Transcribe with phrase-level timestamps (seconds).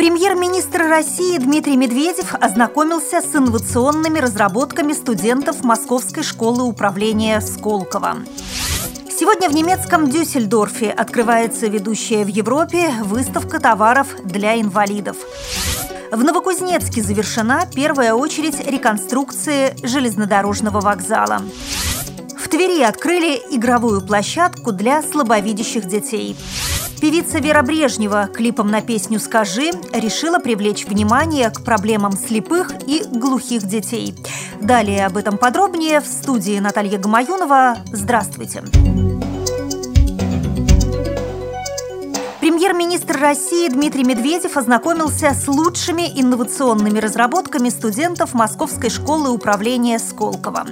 [0.00, 8.16] Премьер-министр России Дмитрий Медведев ознакомился с инновационными разработками студентов Московской школы управления Сколково.
[9.10, 15.18] Сегодня в немецком Дюссельдорфе открывается ведущая в Европе выставка товаров для инвалидов.
[16.10, 21.42] В Новокузнецке завершена первая очередь реконструкции железнодорожного вокзала.
[22.38, 26.38] В Твери открыли игровую площадку для слабовидящих детей.
[27.00, 33.62] Певица Вера Брежнева клипом на песню «Скажи» решила привлечь внимание к проблемам слепых и глухих
[33.62, 34.14] детей.
[34.60, 37.78] Далее об этом подробнее в студии Наталья Гамаюнова.
[37.92, 38.62] Здравствуйте!
[38.62, 39.29] Здравствуйте!
[42.60, 50.66] Премьер-министр России Дмитрий Медведев ознакомился с лучшими инновационными разработками студентов Московской школы управления Сколково.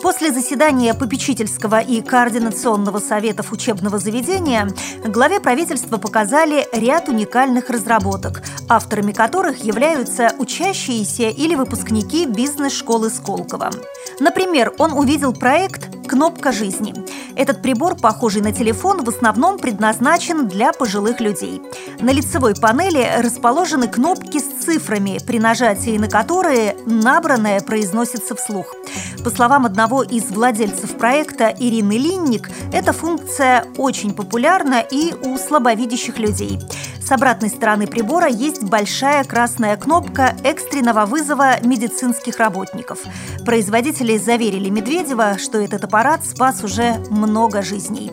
[0.00, 4.70] После заседания попечительского и координационного советов учебного заведения
[5.04, 13.72] главе правительства показали ряд уникальных разработок, авторами которых являются учащиеся или выпускники бизнес-школы Сколково.
[14.20, 16.94] Например, он увидел проект «Кнопка жизни».
[17.36, 21.60] Этот прибор, похожий на телефон, в основном предназначен для пожилых людей.
[22.00, 28.74] На лицевой панели расположены кнопки с цифрами, при нажатии на которые набранное произносится вслух.
[29.22, 36.18] По словам одного из владельцев проекта Ирины Линник, эта функция очень популярна и у слабовидящих
[36.18, 36.58] людей.
[37.06, 42.98] С обратной стороны прибора есть большая красная кнопка экстренного вызова медицинских работников.
[43.44, 48.10] Производители заверили Медведева, что этот аппарат спас уже много жизней.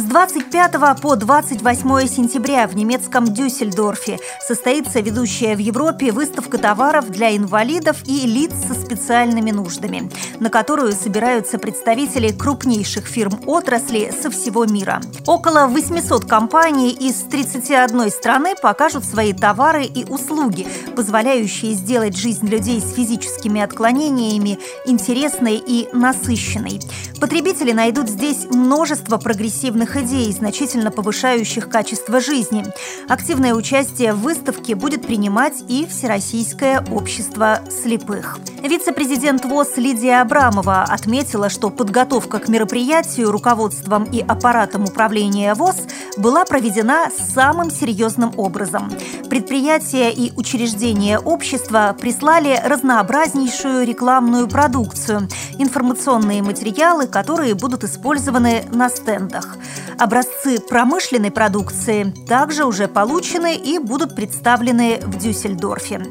[0.00, 7.36] С 25 по 28 сентября в немецком Дюссельдорфе состоится ведущая в Европе выставка товаров для
[7.36, 14.64] инвалидов и лиц со специальными нуждами, на которую собираются представители крупнейших фирм отрасли со всего
[14.64, 15.02] мира.
[15.26, 22.80] Около 800 компаний из 31 страны покажут свои товары и услуги, позволяющие сделать жизнь людей
[22.80, 26.80] с физическими отклонениями интересной и насыщенной.
[27.20, 32.64] Потребители найдут здесь множество прогрессивных инновационных идей, значительно повышающих качество жизни.
[33.08, 38.38] Активное участие в выставке будет принимать и Всероссийское общество слепых.
[38.62, 45.76] Вице-президент ВОЗ Лидия Абрамова отметила, что подготовка к мероприятию руководством и аппаратом управления ВОЗ
[46.18, 48.92] была проведена самым серьезным образом.
[49.30, 59.56] Предприятия и учреждения общества прислали разнообразнейшую рекламную продукцию, информационные материалы, которые будут использованы на стендах.
[59.98, 66.02] Образцы промышленной продукции также уже получены и будут представлены в Дюссельдорфе.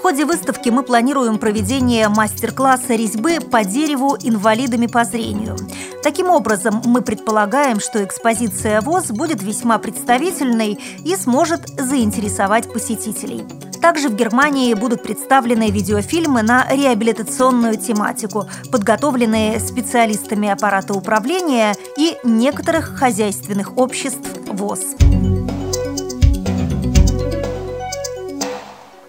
[0.00, 5.56] В ходе выставки мы планируем проведение мастер-класса резьбы по дереву инвалидами по зрению.
[6.02, 13.44] Таким образом, мы предполагаем, что экспозиция ВОЗ будет весьма представительной и сможет заинтересовать посетителей.
[13.80, 22.96] Также в Германии будут представлены видеофильмы на реабилитационную тематику, подготовленные специалистами аппарата управления и некоторых
[22.98, 24.96] хозяйственных обществ ВОЗ.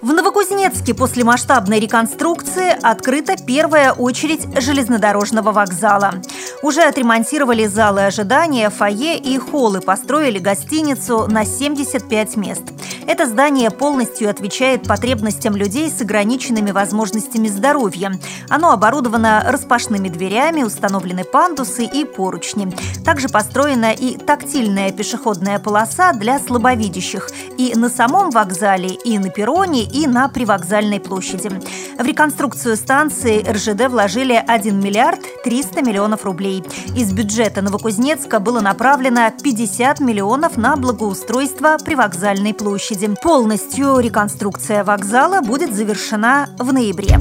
[0.02, 6.16] В Новокузнецке после масштабной реконструкции открыта первая очередь железнодорожного вокзала.
[6.62, 12.64] Уже отремонтировали залы ожидания, фойе и холлы, построили гостиницу на 75 мест.
[13.08, 18.14] Это здание полностью отвечает потребностям людей с ограниченными возможностями здоровья.
[18.48, 22.72] Оно оборудовано распашными дверями, установлены пандусы и поручни.
[23.04, 29.84] Также построена и тактильная пешеходная полоса для слабовидящих и на самом вокзале, и на перроне,
[29.84, 31.50] и на привокзальной площади.
[31.98, 36.64] В реконструкцию станции РЖД вложили 1 миллиард 300 миллионов рублей.
[36.96, 43.10] Из бюджета Новокузнецка было направлено 50 миллионов на благоустройство привокзальной площади.
[43.22, 47.18] Полностью реконструкция вокзала будет завершена в ноябре.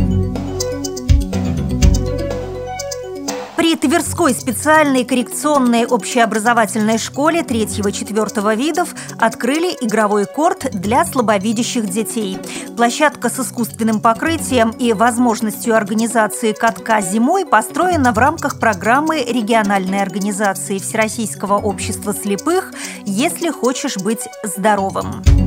[3.71, 12.37] При Тверской специальной коррекционной общеобразовательной школе 3-4 видов открыли игровой корт для слабовидящих детей.
[12.77, 20.79] Площадка с искусственным покрытием и возможностью организации катка зимой построена в рамках программы региональной организации
[20.79, 22.73] Всероссийского общества слепых
[23.07, 25.40] «Если хочешь быть здоровым».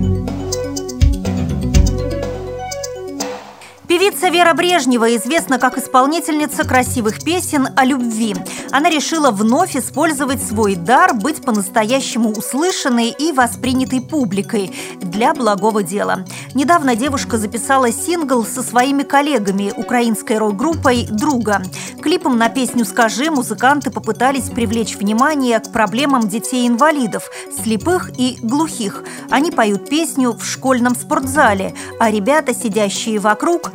[3.94, 8.36] Певица Вера Брежнева известна как исполнительница красивых песен о любви.
[8.72, 16.26] Она решила вновь использовать свой дар быть по-настоящему услышанной и воспринятой публикой для благого дела.
[16.56, 21.62] Недавно девушка записала сингл со своими коллегами, украинской рок-группой «Друга».
[22.02, 27.30] Клипом на песню «Скажи» музыканты попытались привлечь внимание к проблемам детей-инвалидов,
[27.64, 29.04] слепых и глухих.
[29.30, 33.72] Они поют песню в школьном спортзале, а ребята, сидящие вокруг,